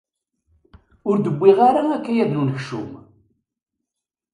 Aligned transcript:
Ur 1.09 1.15
d-yewwi 1.19 1.49
ara 1.67 1.81
akayad 1.95 2.29
n 2.33 2.39
unekcum. 2.41 2.91